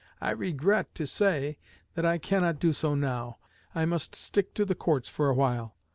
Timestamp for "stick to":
4.15-4.65